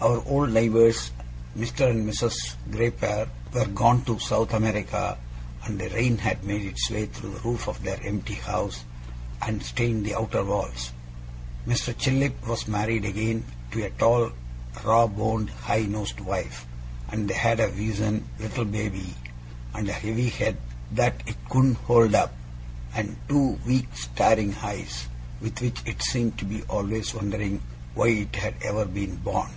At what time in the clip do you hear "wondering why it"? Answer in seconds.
27.14-28.36